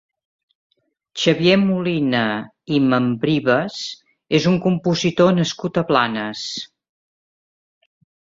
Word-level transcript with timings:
Xavier 1.23 1.57
Molina 1.65 2.21
i 2.77 2.79
Membrives 2.93 3.77
és 4.39 4.49
un 4.53 4.57
compositor 4.65 5.31
nascut 5.43 5.79
a 5.83 5.85
Blanes. 5.93 6.49